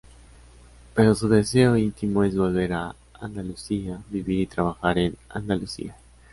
[0.95, 5.95] Pero su deseo íntimo es volver a Andalucía, vivir y trabajar en Andalucía.